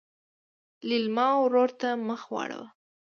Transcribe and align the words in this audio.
لېلما 0.87 1.27
ورور 1.43 1.69
ته 1.81 1.89
مخ 2.07 2.21
واړوه. 2.33 2.67